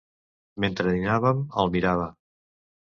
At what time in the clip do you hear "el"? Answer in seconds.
1.65-1.73